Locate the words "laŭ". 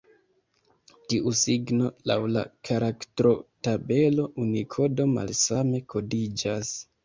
2.13-2.17